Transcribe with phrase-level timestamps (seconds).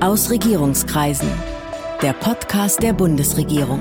[0.00, 1.30] Aus Regierungskreisen.
[2.02, 3.80] Der Podcast der Bundesregierung.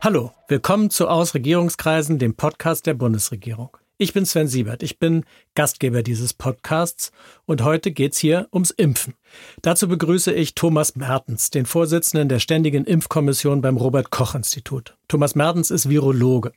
[0.00, 3.76] Hallo, willkommen zu Aus Regierungskreisen, dem Podcast der Bundesregierung.
[4.00, 5.24] Ich bin Sven Siebert, ich bin
[5.56, 7.10] Gastgeber dieses Podcasts
[7.44, 9.14] und heute geht's hier ums Impfen.
[9.62, 14.96] Dazu begrüße ich Thomas Mertens, den Vorsitzenden der Ständigen Impfkommission beim Robert Koch Institut.
[15.08, 16.52] Thomas Mertens ist Virologe.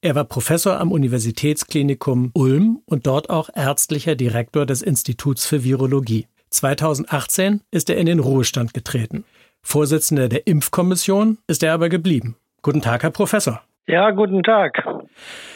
[0.00, 6.26] Er war Professor am Universitätsklinikum Ulm und dort auch ärztlicher Direktor des Instituts für Virologie.
[6.50, 9.24] 2018 ist er in den Ruhestand getreten.
[9.62, 12.36] Vorsitzender der Impfkommission ist er aber geblieben.
[12.62, 13.60] Guten Tag, Herr Professor.
[13.88, 14.84] Ja, guten Tag.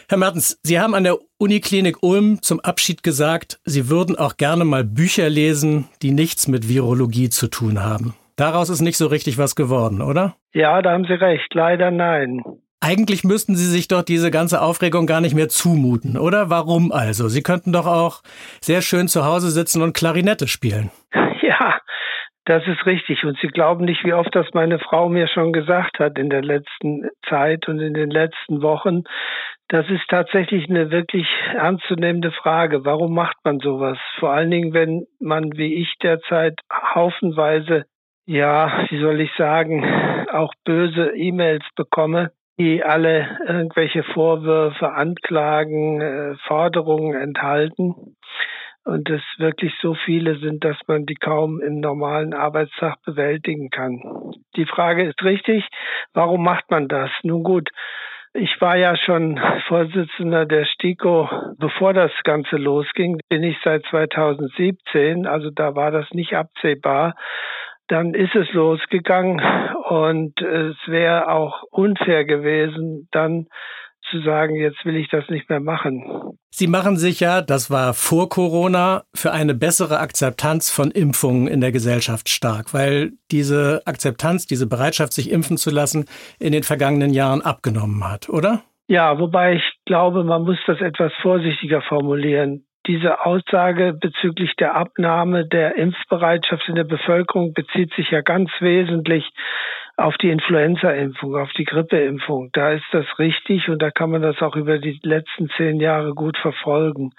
[0.09, 4.65] Herr Mertens, Sie haben an der Uniklinik Ulm zum Abschied gesagt, Sie würden auch gerne
[4.65, 8.15] mal Bücher lesen, die nichts mit Virologie zu tun haben.
[8.37, 10.37] Daraus ist nicht so richtig was geworden, oder?
[10.55, 11.53] Ja, da haben Sie recht.
[11.53, 12.43] Leider nein.
[12.85, 16.51] Eigentlich müssten Sie sich doch diese ganze Aufregung gar nicht mehr zumuten, oder?
[16.51, 17.29] Warum also?
[17.29, 18.23] Sie könnten doch auch
[18.61, 20.91] sehr schön zu Hause sitzen und Klarinette spielen.
[21.43, 21.79] Ja,
[22.45, 23.25] das ist richtig.
[23.25, 26.43] Und Sie glauben nicht, wie oft das meine Frau mir schon gesagt hat in der
[26.43, 29.03] letzten Zeit und in den letzten Wochen.
[29.69, 32.85] Das ist tatsächlich eine wirklich ernstzunehmende Frage.
[32.85, 33.99] Warum macht man sowas?
[34.19, 36.55] Vor allen Dingen, wenn man wie ich derzeit
[36.95, 37.85] haufenweise,
[38.27, 39.85] ja, wie soll ich sagen,
[40.33, 42.31] auch böse E-Mails bekomme,
[42.63, 48.15] die alle irgendwelche Vorwürfe, Anklagen, äh, Forderungen enthalten
[48.85, 54.01] und es wirklich so viele sind, dass man die kaum im normalen Arbeitstag bewältigen kann.
[54.55, 55.67] Die Frage ist richtig,
[56.15, 57.11] warum macht man das?
[57.25, 57.69] Nun gut,
[58.33, 65.27] ich war ja schon Vorsitzender der STIKO, bevor das Ganze losging, bin ich seit 2017,
[65.27, 67.15] also da war das nicht absehbar.
[67.93, 69.39] Dann ist es losgegangen
[69.91, 73.49] und es wäre auch unfair gewesen, dann
[74.11, 76.39] zu sagen, jetzt will ich das nicht mehr machen.
[76.49, 81.61] Sie machen sich ja, das war vor Corona, für eine bessere Akzeptanz von Impfungen in
[81.61, 86.07] der Gesellschaft stark, weil diese Akzeptanz, diese Bereitschaft, sich impfen zu lassen,
[86.41, 88.63] in den vergangenen Jahren abgenommen hat, oder?
[88.89, 92.65] Ja, wobei ich glaube, man muss das etwas vorsichtiger formulieren.
[92.87, 99.25] Diese Aussage bezüglich der Abnahme der Impfbereitschaft in der Bevölkerung bezieht sich ja ganz wesentlich
[100.03, 102.51] auf die Influenza-Impfung, auf die Grippeimpfung.
[102.53, 106.15] Da ist das richtig und da kann man das auch über die letzten zehn Jahre
[106.15, 107.13] gut verfolgen.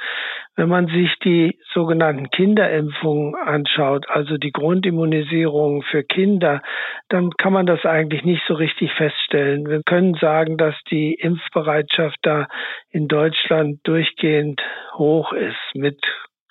[0.56, 6.62] Wenn man sich die sogenannten Kinderimpfungen anschaut, also die Grundimmunisierung für Kinder,
[7.10, 9.66] dann kann man das eigentlich nicht so richtig feststellen.
[9.68, 12.48] Wir können sagen, dass die Impfbereitschaft da
[12.90, 14.62] in Deutschland durchgehend
[14.96, 16.00] hoch ist mit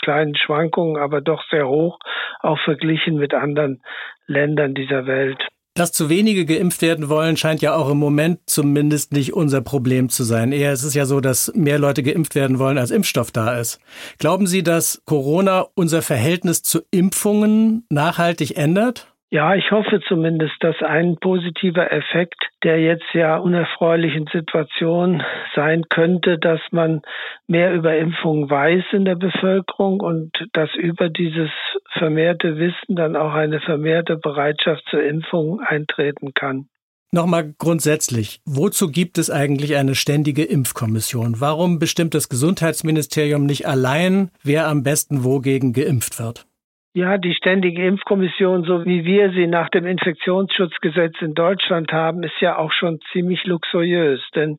[0.03, 1.99] kleinen Schwankungen, aber doch sehr hoch,
[2.41, 3.83] auch verglichen mit anderen
[4.27, 5.47] Ländern dieser Welt.
[5.75, 10.11] Dass zu wenige geimpft werden wollen, scheint ja auch im Moment zumindest nicht unser Problem
[10.11, 10.53] zu sein.
[10.53, 13.79] Eher ist es ja so, dass mehr Leute geimpft werden wollen, als Impfstoff da ist.
[14.19, 19.12] Glauben Sie, dass Corona unser Verhältnis zu Impfungen nachhaltig ändert?
[19.33, 25.23] Ja, ich hoffe zumindest, dass ein positiver Effekt der jetzt ja unerfreulichen Situation
[25.55, 27.03] sein könnte, dass man
[27.47, 31.51] mehr über Impfungen weiß in der Bevölkerung und dass über dieses
[31.99, 36.69] vermehrte Wissen dann auch eine vermehrte Bereitschaft zur Impfung eintreten kann.
[37.11, 41.41] Nochmal grundsätzlich, wozu gibt es eigentlich eine ständige Impfkommission?
[41.41, 46.47] Warum bestimmt das Gesundheitsministerium nicht allein, wer am besten wogegen geimpft wird?
[46.95, 52.39] Ja, die Ständige Impfkommission, so wie wir sie nach dem Infektionsschutzgesetz in Deutschland haben, ist
[52.41, 54.59] ja auch schon ziemlich luxuriös, denn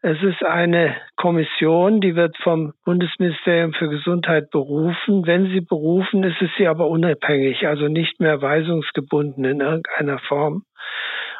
[0.00, 5.26] es ist eine Kommission, die wird vom Bundesministerium für Gesundheit berufen.
[5.26, 10.62] Wenn sie berufen, ist es sie aber unabhängig, also nicht mehr weisungsgebunden in irgendeiner Form.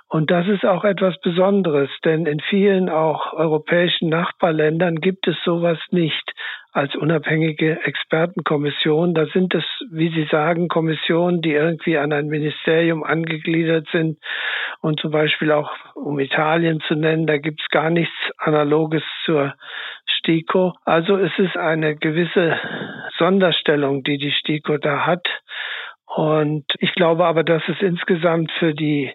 [0.09, 5.79] Und das ist auch etwas Besonderes, denn in vielen auch europäischen Nachbarländern gibt es sowas
[5.91, 6.35] nicht
[6.75, 9.15] als unabhängige Expertenkommission.
[9.15, 9.63] Da sind es,
[9.93, 14.19] wie Sie sagen, Kommissionen, die irgendwie an ein Ministerium angegliedert sind.
[14.81, 19.55] Und zum Beispiel auch, um Italien zu nennen, da gibt es gar nichts Analoges zur
[20.19, 20.75] STIKO.
[20.85, 22.59] Also es ist eine gewisse
[23.19, 25.29] Sonderstellung, die die STIKO da hat.
[26.07, 29.13] Und ich glaube aber, dass es insgesamt für die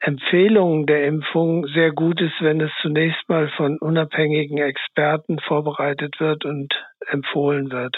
[0.00, 6.44] Empfehlung der Impfung sehr gut ist, wenn es zunächst mal von unabhängigen Experten vorbereitet wird
[6.44, 6.72] und
[7.08, 7.96] empfohlen wird.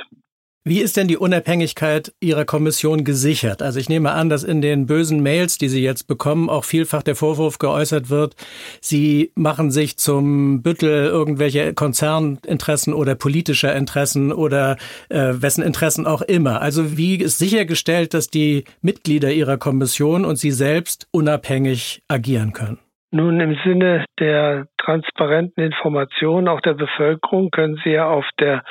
[0.62, 3.62] Wie ist denn die Unabhängigkeit Ihrer Kommission gesichert?
[3.62, 7.02] Also ich nehme an, dass in den bösen Mails, die Sie jetzt bekommen, auch vielfach
[7.02, 8.36] der Vorwurf geäußert wird,
[8.82, 14.76] Sie machen sich zum Büttel irgendwelche Konzerninteressen oder politischer Interessen oder
[15.08, 16.60] äh, wessen Interessen auch immer.
[16.60, 22.78] Also wie ist sichergestellt, dass die Mitglieder Ihrer Kommission und Sie selbst unabhängig agieren können?
[23.12, 28.62] Nun, im Sinne der transparenten Information auch der Bevölkerung können Sie ja auf der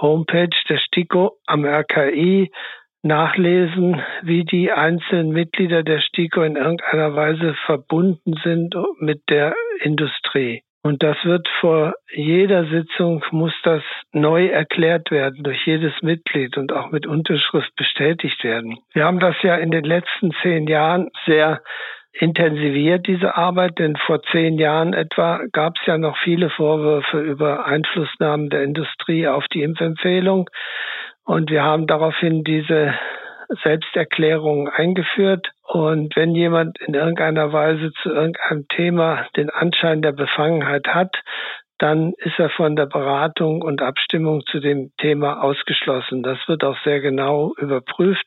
[0.00, 2.52] Homepage der STIKO am RKI
[3.02, 10.62] nachlesen, wie die einzelnen Mitglieder der STIKO in irgendeiner Weise verbunden sind mit der Industrie.
[10.82, 13.82] Und das wird vor jeder Sitzung muss das
[14.12, 18.78] neu erklärt werden durch jedes Mitglied und auch mit Unterschrift bestätigt werden.
[18.92, 21.60] Wir haben das ja in den letzten zehn Jahren sehr
[22.12, 27.66] intensiviert, diese Arbeit, denn vor zehn Jahren etwa gab es ja noch viele Vorwürfe über
[27.66, 30.50] Einflussnahmen der Industrie auf die Impfempfehlung.
[31.24, 32.94] Und wir haben daraufhin diese
[33.62, 35.48] Selbsterklärung eingeführt.
[35.66, 41.16] Und wenn jemand in irgendeiner Weise zu irgendeinem Thema den Anschein der Befangenheit hat,
[41.80, 46.22] dann ist er von der Beratung und Abstimmung zu dem Thema ausgeschlossen.
[46.22, 48.26] Das wird auch sehr genau überprüft.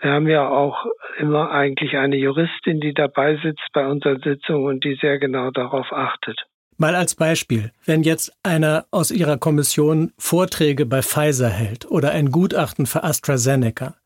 [0.00, 0.86] Wir haben ja auch
[1.18, 5.92] immer eigentlich eine Juristin, die dabei sitzt bei unseren Sitzungen und die sehr genau darauf
[5.92, 6.40] achtet.
[6.80, 12.30] Mal als Beispiel, wenn jetzt einer aus Ihrer Kommission Vorträge bei Pfizer hält oder ein
[12.30, 13.96] Gutachten für AstraZeneca,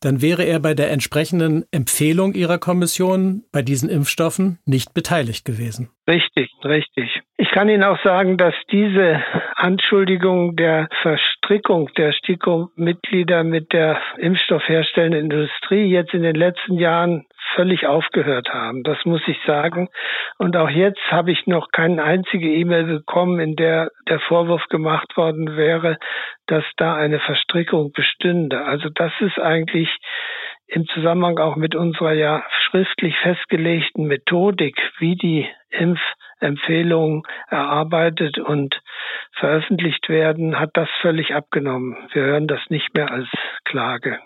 [0.00, 5.90] dann wäre er bei der entsprechenden Empfehlung Ihrer Kommission bei diesen Impfstoffen nicht beteiligt gewesen.
[6.08, 7.20] Richtig, richtig.
[7.36, 9.22] Ich kann Ihnen auch sagen, dass diese
[9.54, 17.86] Anschuldigung der Verstrickung der STIKO-Mitglieder mit der impfstoffherstellenden Industrie jetzt in den letzten Jahren völlig
[17.86, 18.82] aufgehört haben.
[18.82, 19.88] Das muss ich sagen.
[20.38, 25.16] Und auch jetzt habe ich noch keine einzige E-Mail bekommen, in der der Vorwurf gemacht
[25.16, 25.98] worden wäre,
[26.46, 28.64] dass da eine Verstrickung bestünde.
[28.64, 29.88] Also das ist eigentlich
[30.72, 38.80] im Zusammenhang auch mit unserer ja schriftlich festgelegten Methodik, wie die Impfempfehlungen erarbeitet und
[39.38, 41.96] veröffentlicht werden, hat das völlig abgenommen.
[42.12, 43.28] Wir hören das nicht mehr als
[43.64, 44.18] Klage.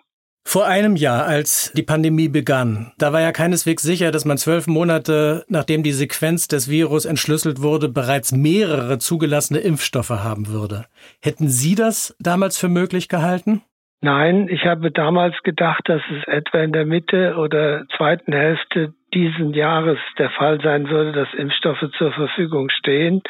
[0.49, 4.69] Vor einem Jahr, als die Pandemie begann, da war ja keineswegs sicher, dass man zwölf
[4.69, 10.85] Monate, nachdem die Sequenz des Virus entschlüsselt wurde, bereits mehrere zugelassene Impfstoffe haben würde.
[11.21, 13.63] Hätten Sie das damals für möglich gehalten?
[14.03, 19.55] Nein, ich habe damals gedacht, dass es etwa in der Mitte oder zweiten Hälfte diesen
[19.55, 23.23] Jahres der Fall sein würde, dass Impfstoffe zur Verfügung stehen.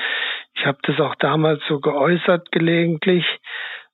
[0.55, 3.25] Ich habe das auch damals so geäußert gelegentlich.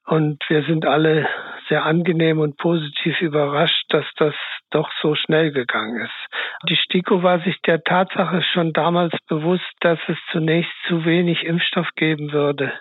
[0.07, 1.29] Und wir sind alle
[1.69, 4.35] sehr angenehm und positiv überrascht, dass das
[4.71, 6.69] doch so schnell gegangen ist.
[6.69, 11.89] Die STIKO war sich der Tatsache schon damals bewusst, dass es zunächst zu wenig Impfstoff
[11.95, 12.73] geben würde.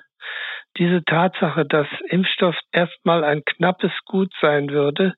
[0.78, 5.14] Diese Tatsache, dass Impfstoff erstmal ein knappes Gut sein würde,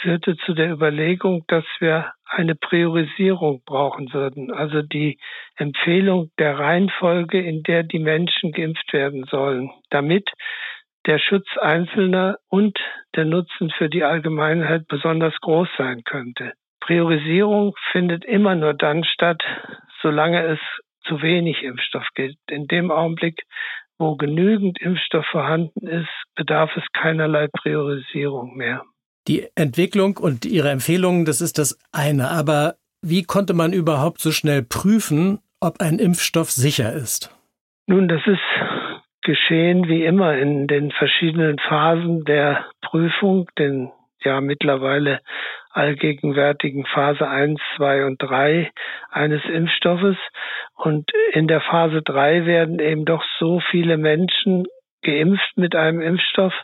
[0.00, 5.18] führte zu der Überlegung, dass wir eine Priorisierung brauchen würden, also die
[5.56, 10.28] Empfehlung der Reihenfolge, in der die Menschen geimpft werden sollen, damit
[11.06, 12.78] der Schutz Einzelner und
[13.14, 16.52] der Nutzen für die Allgemeinheit besonders groß sein könnte.
[16.80, 19.42] Priorisierung findet immer nur dann statt,
[20.02, 20.58] solange es
[21.06, 22.38] zu wenig Impfstoff gibt.
[22.50, 23.42] In dem Augenblick,
[23.98, 28.82] wo genügend Impfstoff vorhanden ist, bedarf es keinerlei Priorisierung mehr.
[29.26, 32.30] Die Entwicklung und Ihre Empfehlungen, das ist das eine.
[32.30, 37.34] Aber wie konnte man überhaupt so schnell prüfen, ob ein Impfstoff sicher ist?
[37.86, 38.38] Nun, das ist
[39.22, 43.90] geschehen wie immer in den verschiedenen Phasen der Prüfung, den
[44.24, 45.20] ja mittlerweile
[45.70, 48.70] allgegenwärtigen Phase 1, 2 und 3
[49.10, 50.16] eines Impfstoffes.
[50.78, 54.64] Und in der Phase 3 werden eben doch so viele Menschen
[55.02, 56.54] geimpft mit einem Impfstoff,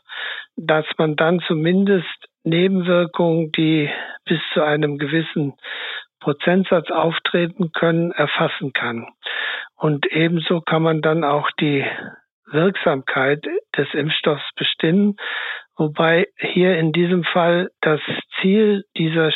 [0.56, 2.06] dass man dann zumindest
[2.44, 3.90] Nebenwirkungen, die
[4.24, 5.54] bis zu einem gewissen
[6.20, 9.08] Prozentsatz auftreten können, erfassen kann.
[9.76, 11.84] Und ebenso kann man dann auch die
[12.46, 13.44] Wirksamkeit
[13.76, 15.16] des Impfstoffs bestimmen,
[15.76, 18.00] wobei hier in diesem Fall das
[18.40, 19.32] Ziel dieser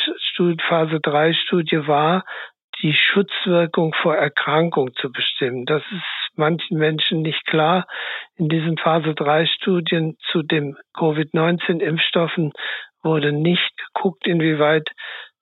[0.69, 2.23] Phase 3 Studie war,
[2.81, 5.65] die Schutzwirkung vor Erkrankung zu bestimmen.
[5.65, 7.85] Das ist manchen Menschen nicht klar.
[8.35, 12.51] In diesen Phase 3 Studien zu dem Covid-19 Impfstoffen
[13.03, 14.89] wurde nicht geguckt, inwieweit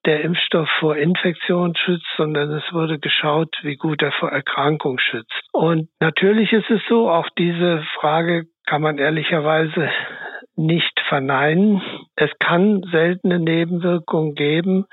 [0.04, 5.42] der Impfstoff vor Infektion schützt, sondern es wurde geschaut, wie gut er vor Erkrankung schützt.
[5.52, 9.90] Und natürlich ist es so, auch diese Frage kann man ehrlicherweise
[10.56, 11.82] nicht verneinen.
[12.16, 14.86] Es kann seltene Nebenwirkungen geben,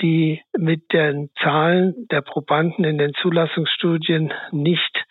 [0.00, 5.04] die mit den Zahlen der Probanden in den Zulassungsstudien nicht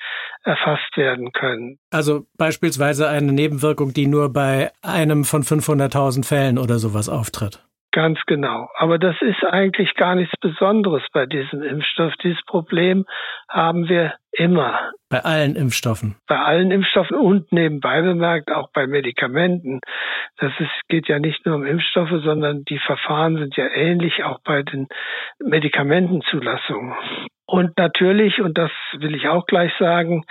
[0.44, 1.80] erfasst werden können.
[1.90, 7.64] Also beispielsweise eine Nebenwirkung, die nur bei einem von 500.000 Fällen oder sowas auftritt.
[7.94, 8.70] Ganz genau.
[8.76, 12.14] Aber das ist eigentlich gar nichts Besonderes bei diesem Impfstoff.
[12.24, 13.06] Dieses Problem
[13.48, 14.92] haben wir immer.
[15.10, 16.16] Bei allen Impfstoffen.
[16.28, 19.80] Bei allen Impfstoffen und nebenbei bemerkt auch bei Medikamenten.
[20.38, 24.40] Das ist, geht ja nicht nur um Impfstoffe, sondern die Verfahren sind ja ähnlich auch
[24.44, 24.88] bei den
[25.40, 26.96] Medikamentenzulassungen.
[27.46, 30.24] Und natürlich, und das will ich auch gleich sagen,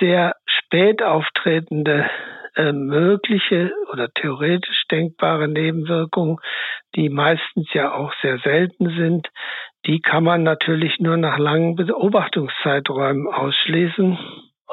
[0.00, 2.10] sehr spät auftretende
[2.56, 6.38] äh, mögliche oder theoretisch denkbare Nebenwirkungen,
[6.94, 9.28] die meistens ja auch sehr selten sind,
[9.86, 14.18] die kann man natürlich nur nach langen Beobachtungszeiträumen ausschließen.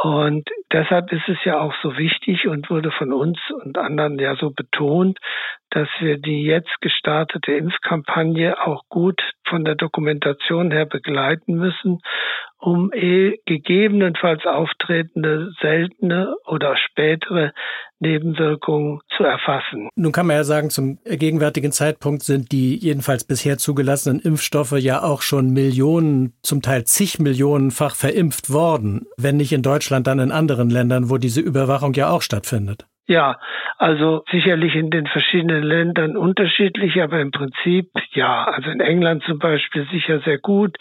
[0.02, 4.36] Und deshalb ist es ja auch so wichtig und wurde von uns und anderen ja
[4.36, 5.20] so betont,
[5.72, 12.00] dass wir die jetzt gestartete Impfkampagne auch gut von der Dokumentation her begleiten müssen
[12.60, 17.54] um eh gegebenenfalls auftretende seltene oder spätere
[18.00, 19.90] Nebenwirkungen zu erfassen.
[19.96, 25.04] Nun kann man ja sagen, zum gegenwärtigen Zeitpunkt sind die jedenfalls bisher zugelassenen Impfstoffe ja
[25.04, 30.32] auch schon Millionen, zum Teil zig Millionenfach verimpft worden, wenn nicht in Deutschland, dann in
[30.32, 32.88] anderen Ländern, wo diese Überwachung ja auch stattfindet.
[33.10, 33.40] Ja,
[33.80, 38.44] also sicherlich in den verschiedenen Ländern unterschiedlich, aber im Prinzip ja.
[38.44, 40.78] Also in England zum Beispiel sicher sehr gut,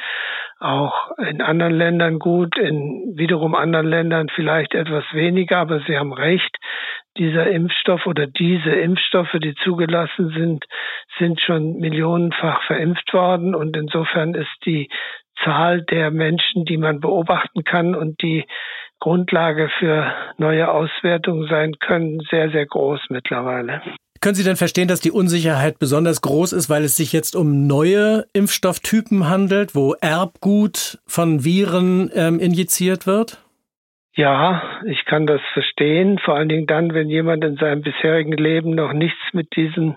[0.61, 6.13] auch in anderen Ländern gut, in wiederum anderen Ländern vielleicht etwas weniger, aber Sie haben
[6.13, 6.55] recht.
[7.17, 10.67] Dieser Impfstoff oder diese Impfstoffe, die zugelassen sind,
[11.19, 14.91] sind schon millionenfach verimpft worden und insofern ist die
[15.43, 18.45] Zahl der Menschen, die man beobachten kann und die
[19.01, 23.83] Grundlage für neue Auswertungen sein können, sehr, sehr groß mittlerweile.
[24.21, 27.69] Können Sie denn verstehen, dass die Unsicherheit besonders groß ist, weil es sich jetzt um
[27.69, 33.39] neue Impfstofftypen handelt, wo Erbgut von Viren ähm, injiziert wird?
[34.17, 38.75] Ja, ich kann das verstehen, vor allen Dingen dann, wenn jemand in seinem bisherigen Leben
[38.75, 39.97] noch nichts mit diesen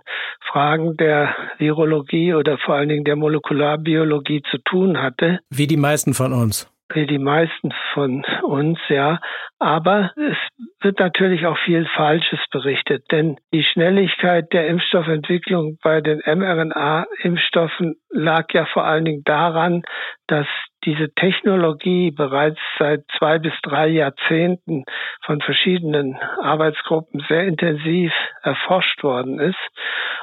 [0.52, 5.40] Fragen der Virologie oder vor allen Dingen der Molekularbiologie zu tun hatte.
[5.50, 9.20] Wie die meisten von uns wie die meisten von uns, ja.
[9.60, 10.38] Aber es
[10.82, 18.52] wird natürlich auch viel Falsches berichtet, denn die Schnelligkeit der Impfstoffentwicklung bei den mRNA-Impfstoffen lag
[18.54, 19.84] ja vor allen Dingen daran,
[20.28, 20.48] dass
[20.84, 24.84] diese Technologie bereits seit zwei bis drei Jahrzehnten
[25.24, 29.60] von verschiedenen Arbeitsgruppen sehr intensiv erforscht worden ist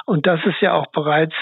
[0.07, 1.35] und dass es ja auch bereits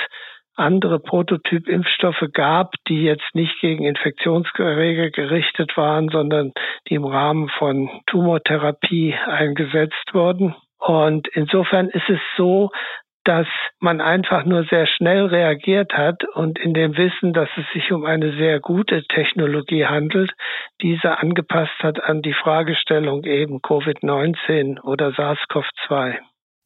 [0.56, 6.52] andere Prototyp-Impfstoffe gab, die jetzt nicht gegen Infektionserreger gerichtet waren, sondern
[6.88, 10.54] die im Rahmen von Tumortherapie eingesetzt wurden.
[10.78, 12.70] Und insofern ist es so,
[13.24, 13.46] dass
[13.80, 18.04] man einfach nur sehr schnell reagiert hat und in dem Wissen, dass es sich um
[18.04, 20.32] eine sehr gute Technologie handelt,
[20.80, 26.18] diese angepasst hat an die Fragestellung eben Covid-19 oder SARS-CoV-2.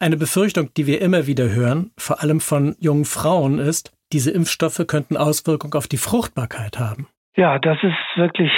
[0.02, 4.86] Eine Befürchtung, die wir immer wieder hören, vor allem von jungen Frauen, ist, diese Impfstoffe
[4.88, 7.06] könnten Auswirkungen auf die Fruchtbarkeit haben.
[7.36, 8.50] Ja, das ist wirklich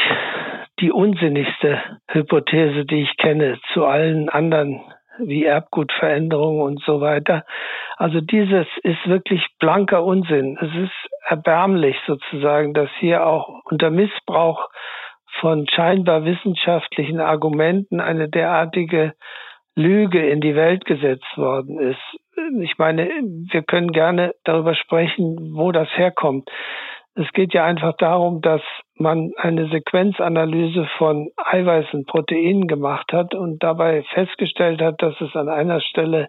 [0.78, 4.82] die unsinnigste Hypothese, die ich kenne zu allen anderen
[5.18, 7.44] wie Erbgutveränderungen und so weiter.
[7.96, 10.56] Also dieses ist wirklich blanker Unsinn.
[10.60, 14.68] Es ist erbärmlich sozusagen, dass hier auch unter Missbrauch
[15.40, 19.14] von scheinbar wissenschaftlichen Argumenten eine derartige
[19.74, 22.00] Lüge in die Welt gesetzt worden ist.
[22.60, 26.48] Ich meine, wir können gerne darüber sprechen, wo das herkommt.
[27.14, 28.62] Es geht ja einfach darum, dass
[28.96, 35.48] man eine Sequenzanalyse von Eiweißen, Proteinen gemacht hat und dabei festgestellt hat, dass es an
[35.48, 36.28] einer Stelle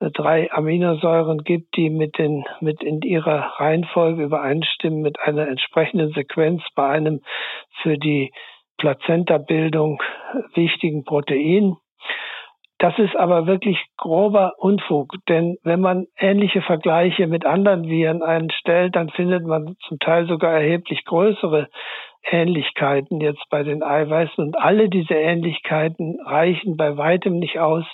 [0.00, 6.62] drei Aminosäuren gibt, die mit den, mit in ihrer Reihenfolge übereinstimmen mit einer entsprechenden Sequenz
[6.74, 7.20] bei einem
[7.82, 8.32] für die
[8.78, 10.02] Plazenta-Bildung
[10.54, 11.76] wichtigen Protein.
[12.80, 18.96] Das ist aber wirklich grober Unfug, denn wenn man ähnliche Vergleiche mit anderen Viren einstellt,
[18.96, 21.68] dann findet man zum Teil sogar erheblich größere
[22.22, 27.84] Ähnlichkeiten jetzt bei den Eiweißen und alle diese Ähnlichkeiten reichen bei weitem nicht aus,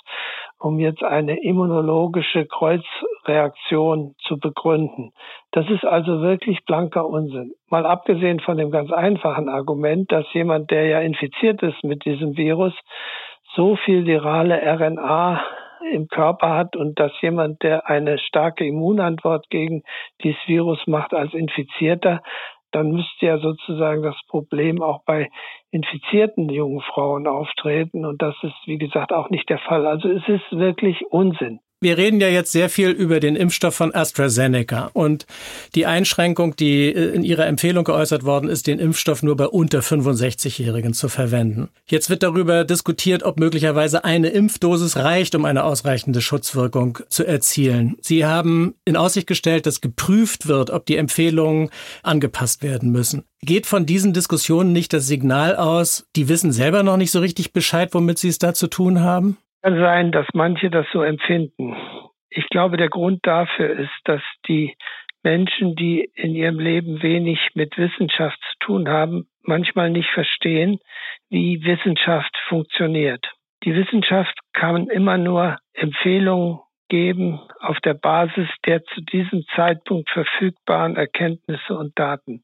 [0.57, 5.11] um jetzt eine immunologische Kreuzreaktion zu begründen.
[5.51, 7.51] Das ist also wirklich blanker Unsinn.
[7.69, 12.37] Mal abgesehen von dem ganz einfachen Argument, dass jemand, der ja infiziert ist mit diesem
[12.37, 12.73] Virus,
[13.57, 15.43] so viel virale RNA
[15.91, 19.83] im Körper hat und dass jemand, der eine starke Immunantwort gegen
[20.23, 22.21] dieses Virus macht als Infizierter,
[22.71, 25.29] dann müsste ja sozusagen das Problem auch bei
[25.71, 28.05] infizierten jungen Frauen auftreten.
[28.05, 29.87] Und das ist, wie gesagt, auch nicht der Fall.
[29.87, 31.59] Also es ist wirklich Unsinn.
[31.79, 35.27] Wir reden ja jetzt sehr viel über den Impfstoff von AstraZeneca und
[35.75, 39.81] die Einschränkung, die äh, in Ihrer Empfehlung geäußert worden ist, den Impfstoff nur bei unter
[39.81, 41.69] 65-Jährigen zu verwenden.
[41.87, 47.95] Jetzt wird darüber diskutiert, ob möglicherweise eine Impfdosis reicht, um eine ausreichende Schutzwirkung zu erzielen.
[48.01, 51.69] Sie haben in Aussicht gestellt, dass geprüft wird, ob die Empfehlungen
[52.01, 53.23] angepasst werden müssen.
[53.43, 57.53] Geht von diesen Diskussionen nicht das Signal aus, die wissen selber noch nicht so richtig
[57.53, 59.37] Bescheid, womit sie es da zu tun haben?
[59.67, 61.75] Kann sein, dass manche das so empfinden.
[62.29, 64.73] Ich glaube, der Grund dafür ist, dass die
[65.23, 70.79] Menschen, die in ihrem Leben wenig mit Wissenschaft zu tun haben, manchmal nicht verstehen,
[71.29, 73.29] wie Wissenschaft funktioniert.
[73.65, 80.95] Die Wissenschaft kann immer nur Empfehlungen geben auf der Basis der zu diesem Zeitpunkt verfügbaren
[80.95, 82.41] Erkenntnisse und Daten.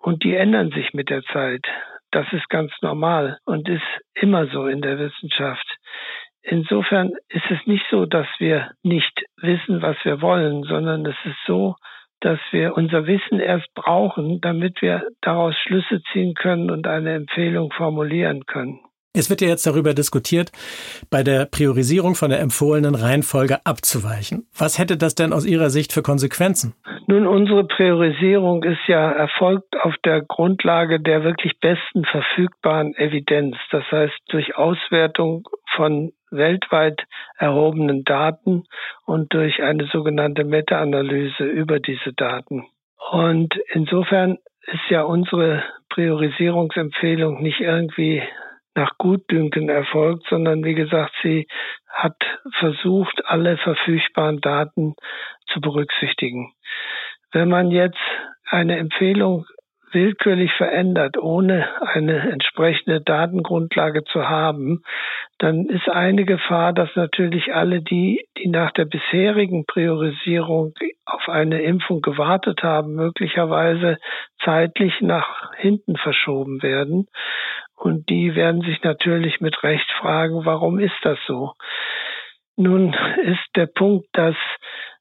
[0.00, 1.64] Und die ändern sich mit der Zeit.
[2.10, 5.76] Das ist ganz normal und ist immer so in der Wissenschaft.
[6.42, 11.38] Insofern ist es nicht so, dass wir nicht wissen, was wir wollen, sondern es ist
[11.46, 11.76] so,
[12.20, 17.72] dass wir unser Wissen erst brauchen, damit wir daraus Schlüsse ziehen können und eine Empfehlung
[17.72, 18.80] formulieren können.
[19.12, 20.52] Es wird ja jetzt darüber diskutiert,
[21.10, 24.46] bei der Priorisierung von der empfohlenen Reihenfolge abzuweichen.
[24.56, 26.74] Was hätte das denn aus Ihrer Sicht für Konsequenzen?
[27.08, 33.56] Nun, unsere Priorisierung ist ja erfolgt auf der Grundlage der wirklich besten verfügbaren Evidenz.
[33.72, 37.02] Das heißt, durch Auswertung von weltweit
[37.36, 38.62] erhobenen Daten
[39.06, 42.68] und durch eine sogenannte Meta-Analyse über diese Daten.
[43.10, 48.22] Und insofern ist ja unsere Priorisierungsempfehlung nicht irgendwie
[48.74, 51.46] nach Gutdünken erfolgt, sondern wie gesagt, sie
[51.88, 52.16] hat
[52.58, 54.94] versucht, alle verfügbaren Daten
[55.46, 56.52] zu berücksichtigen.
[57.32, 57.98] Wenn man jetzt
[58.48, 59.46] eine Empfehlung
[59.92, 64.82] willkürlich verändert, ohne eine entsprechende Datengrundlage zu haben,
[65.38, 70.74] dann ist eine Gefahr, dass natürlich alle die, die nach der bisherigen Priorisierung
[71.06, 73.96] auf eine Impfung gewartet haben, möglicherweise
[74.44, 77.06] zeitlich nach hinten verschoben werden.
[77.80, 81.54] Und die werden sich natürlich mit Recht fragen, warum ist das so?
[82.56, 84.36] Nun ist der Punkt, dass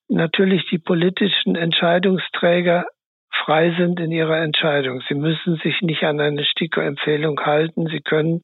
[0.08, 2.86] natürlich die politischen Entscheidungsträger
[3.44, 5.02] frei sind in ihrer Entscheidung.
[5.10, 7.88] Sie müssen sich nicht an eine STIKO-Empfehlung halten.
[7.88, 8.42] Sie können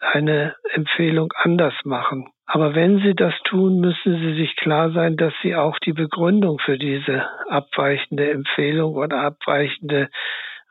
[0.00, 2.26] eine Empfehlung anders machen.
[2.46, 6.58] Aber wenn Sie das tun, müssen Sie sich klar sein, dass Sie auch die Begründung
[6.58, 10.08] für diese abweichende Empfehlung oder abweichende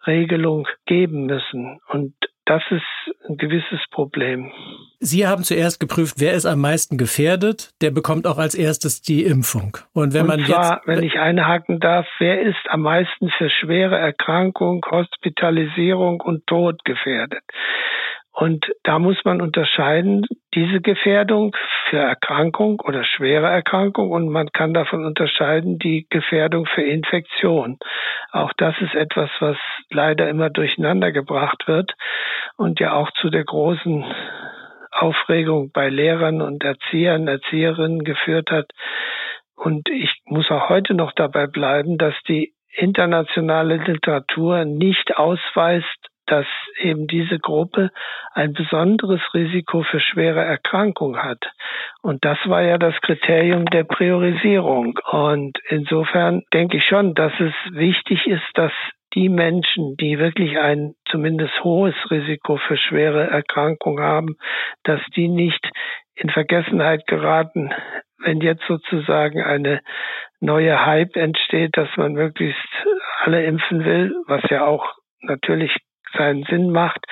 [0.05, 1.79] Regelung geben müssen.
[1.87, 2.13] Und
[2.49, 4.51] das ist ein gewisses Problem.
[4.99, 9.23] Sie haben zuerst geprüft, wer ist am meisten gefährdet, der bekommt auch als erstes die
[9.23, 9.77] Impfung.
[9.93, 13.51] Und wenn Und man zwar, jetzt, wenn ich einhaken darf, wer ist am meisten für
[13.51, 17.43] schwere Erkrankung, Hospitalisierung und Tod gefährdet?
[18.39, 20.25] Und da muss man unterscheiden,
[20.55, 21.53] diese Gefährdung
[21.89, 27.79] für Erkrankung oder schwere Erkrankung und man kann davon unterscheiden die Gefährdung für Infektion.
[28.31, 29.57] Auch das ist etwas, was
[29.89, 31.95] leider immer durcheinander gebracht wird
[32.55, 34.05] und ja auch zu der großen
[34.89, 38.71] Aufregung bei Lehrern und Erziehern, Erzieherinnen geführt hat.
[39.57, 46.45] Und ich muss auch heute noch dabei bleiben, dass die internationale Literatur nicht ausweist, dass
[46.77, 47.91] eben diese Gruppe
[48.33, 51.43] ein besonderes Risiko für schwere Erkrankung hat.
[52.01, 54.99] Und das war ja das Kriterium der Priorisierung.
[55.11, 58.71] Und insofern denke ich schon, dass es wichtig ist, dass
[59.13, 64.37] die Menschen, die wirklich ein zumindest hohes Risiko für schwere Erkrankung haben,
[64.83, 65.67] dass die nicht
[66.15, 67.71] in Vergessenheit geraten,
[68.19, 69.81] wenn jetzt sozusagen eine
[70.39, 72.67] neue Hype entsteht, dass man möglichst
[73.23, 75.75] alle impfen will, was ja auch natürlich
[76.17, 77.05] seinen Sinn macht.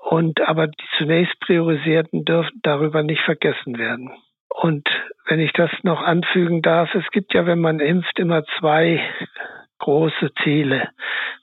[0.00, 4.10] Und aber die zunächst Priorisierten dürfen darüber nicht vergessen werden.
[4.48, 4.88] Und
[5.26, 9.02] wenn ich das noch anfügen darf, es gibt ja, wenn man impft, immer zwei
[9.78, 10.88] große Ziele.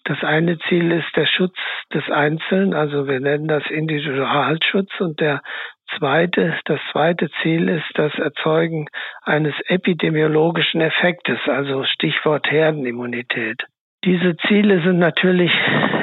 [0.05, 1.55] Das eine Ziel ist der Schutz
[1.93, 5.41] des Einzelnen, also wir nennen das Individualschutz und der
[5.97, 8.87] zweite, das zweite Ziel ist das Erzeugen
[9.21, 13.63] eines epidemiologischen Effektes, also Stichwort Herdenimmunität.
[14.03, 15.51] Diese Ziele sind natürlich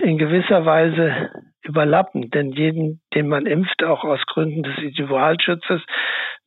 [0.03, 1.31] in gewisser Weise
[1.63, 5.83] überlappend, denn jeden, den man impft, auch aus Gründen des Individualschutzes,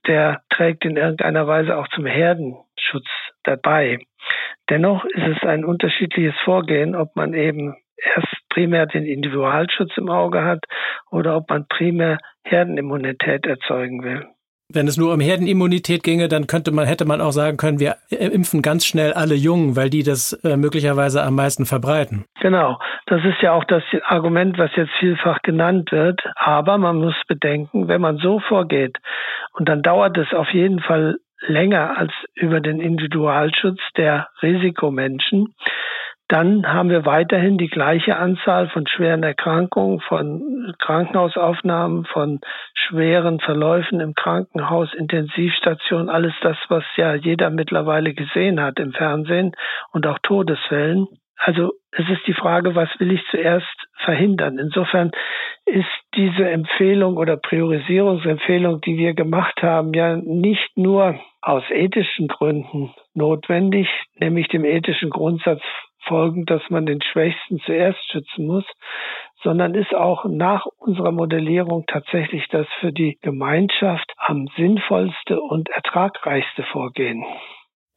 [0.08, 3.08] der trägt in irgendeiner Weise auch zum Herdenschutz
[3.44, 4.00] dabei.
[4.70, 10.44] Dennoch ist es ein unterschiedliches Vorgehen, ob man eben erst primär den Individualschutz im Auge
[10.44, 10.64] hat
[11.12, 14.26] oder ob man primär Herdenimmunität erzeugen will.
[14.74, 17.96] Wenn es nur um Herdenimmunität ginge, dann könnte man, hätte man auch sagen können, wir
[18.10, 22.26] impfen ganz schnell alle Jungen, weil die das äh, möglicherweise am meisten verbreiten.
[22.42, 22.80] Genau.
[23.08, 26.22] Das ist ja auch das Argument, was jetzt vielfach genannt wird.
[26.36, 28.98] Aber man muss bedenken, wenn man so vorgeht,
[29.54, 35.54] und dann dauert es auf jeden Fall länger als über den Individualschutz der Risikomenschen.
[36.32, 42.40] Dann haben wir weiterhin die gleiche Anzahl von schweren Erkrankungen, von Krankenhausaufnahmen, von
[42.74, 49.52] schweren Verläufen im Krankenhaus, Intensivstation, alles das, was ja jeder mittlerweile gesehen hat im Fernsehen
[49.92, 51.06] und auch Todesfällen.
[51.36, 53.68] Also es ist die Frage, was will ich zuerst
[54.06, 54.58] verhindern?
[54.58, 55.12] Insofern
[55.66, 62.94] ist diese Empfehlung oder Priorisierungsempfehlung, die wir gemacht haben, ja nicht nur aus ethischen Gründen
[63.14, 65.62] notwendig, nämlich dem ethischen Grundsatz
[66.08, 68.66] folgend, dass man den Schwächsten zuerst schützen muss,
[69.44, 76.64] sondern ist auch nach unserer Modellierung tatsächlich das für die Gemeinschaft am sinnvollste und ertragreichste
[76.72, 77.24] Vorgehen.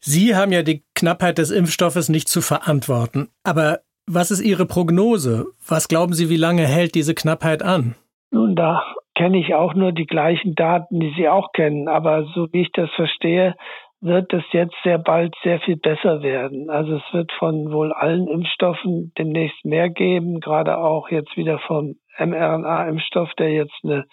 [0.00, 3.28] Sie haben ja die Knappheit des Impfstoffes nicht zu verantworten.
[3.42, 5.46] Aber was ist Ihre Prognose?
[5.66, 7.94] Was glauben Sie, wie lange hält diese Knappheit an?
[8.30, 11.88] Nun, da kenne ich auch nur die gleichen Daten, die Sie auch kennen.
[11.88, 13.54] Aber so wie ich das verstehe,
[14.04, 16.68] wird es jetzt sehr bald sehr viel besser werden.
[16.68, 21.96] Also es wird von wohl allen Impfstoffen demnächst mehr geben, gerade auch jetzt wieder vom
[22.18, 24.04] mRNA-Impfstoff, der jetzt eine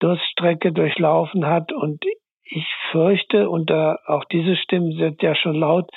[0.00, 1.72] Durststrecke durchlaufen hat.
[1.72, 2.04] Und
[2.42, 5.88] ich fürchte, und da auch diese Stimmen sind ja schon laut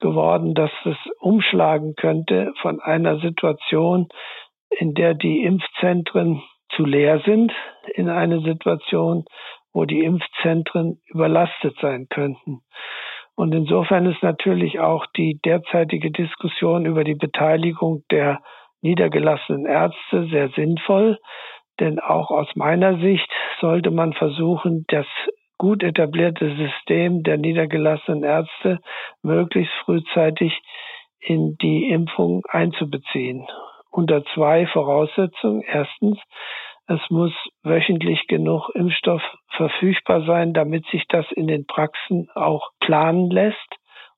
[0.00, 4.08] geworden, dass es umschlagen könnte von einer Situation,
[4.70, 6.42] in der die Impfzentren
[6.74, 7.52] zu leer sind,
[7.94, 9.24] in eine Situation,
[9.74, 12.60] wo die Impfzentren überlastet sein könnten.
[13.36, 18.40] Und insofern ist natürlich auch die derzeitige Diskussion über die Beteiligung der
[18.80, 21.18] niedergelassenen Ärzte sehr sinnvoll.
[21.80, 23.28] Denn auch aus meiner Sicht
[23.60, 25.06] sollte man versuchen, das
[25.58, 28.78] gut etablierte System der niedergelassenen Ärzte
[29.22, 30.52] möglichst frühzeitig
[31.18, 33.46] in die Impfung einzubeziehen.
[33.90, 35.62] Unter zwei Voraussetzungen.
[35.62, 36.18] Erstens,
[36.86, 39.22] es muss wöchentlich genug Impfstoff
[39.56, 43.56] verfügbar sein, damit sich das in den Praxen auch planen lässt.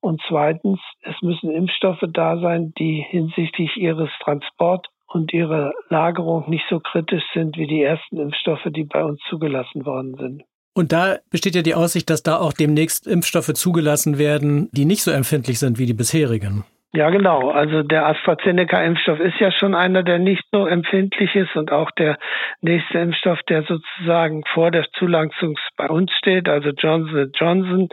[0.01, 6.65] Und zweitens, es müssen Impfstoffe da sein, die hinsichtlich ihres Transport und ihrer Lagerung nicht
[6.69, 10.43] so kritisch sind wie die ersten Impfstoffe, die bei uns zugelassen worden sind.
[10.75, 15.03] Und da besteht ja die Aussicht, dass da auch demnächst Impfstoffe zugelassen werden, die nicht
[15.03, 16.65] so empfindlich sind wie die bisherigen.
[16.97, 17.51] Ja, genau.
[17.51, 22.17] Also der AstraZeneca-Impfstoff ist ja schon einer, der nicht so empfindlich ist und auch der
[22.63, 27.89] nächste Impfstoff, der sozusagen vor der Zulassung bei uns steht, also Johnson Johnson,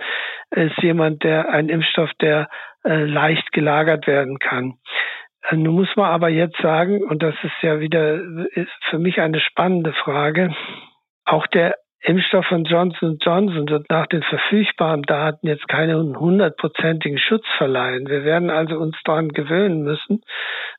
[0.51, 2.47] ist jemand, der ein Impfstoff, der
[2.85, 4.75] äh, leicht gelagert werden kann.
[5.49, 8.21] Äh, nun muss man aber jetzt sagen, und das ist ja wieder
[8.53, 10.55] ist für mich eine spannende Frage,
[11.25, 17.45] auch der Impfstoff von Johnson Johnson wird nach den verfügbaren Daten jetzt keinen hundertprozentigen Schutz
[17.57, 18.07] verleihen.
[18.07, 20.21] Wir werden also uns daran gewöhnen müssen,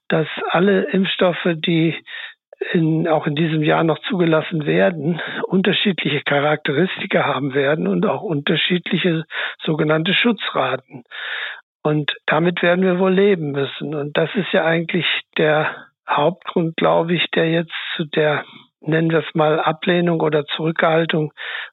[0.09, 1.97] dass alle Impfstoffe, die
[2.73, 9.25] in, auch in diesem Jahr noch zugelassen werden, unterschiedliche Charakteristika haben werden und auch unterschiedliche
[9.63, 11.05] sogenannte Schutzraten.
[11.83, 13.95] Und damit werden wir wohl leben müssen.
[13.95, 15.07] Und das ist ja eigentlich
[15.37, 15.75] der
[16.09, 18.45] Hauptgrund, glaube ich, der jetzt zu der
[18.87, 21.33] nennen wir es mal, Ablehnung oder Zurückhaltung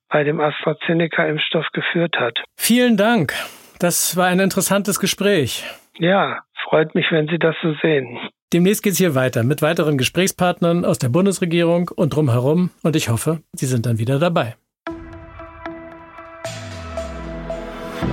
[0.10, 2.39] bei dem AstraZeneca-Impfstoff geführt hat.
[2.58, 3.34] Vielen Dank.
[3.80, 5.63] Das war ein interessantes Gespräch.
[5.97, 8.19] Ja, freut mich, wenn Sie das so sehen.
[8.54, 13.10] Demnächst geht es hier weiter mit weiteren Gesprächspartnern aus der Bundesregierung und drumherum und ich
[13.10, 14.56] hoffe, Sie sind dann wieder dabei.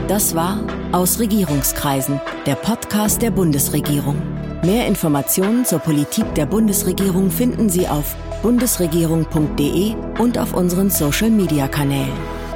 [0.07, 4.38] Das war Aus Regierungskreisen, der Podcast der Bundesregierung.
[4.65, 12.48] Mehr Informationen zur Politik der Bundesregierung finden Sie auf bundesregierung.de und auf unseren Social-Media-Kanälen.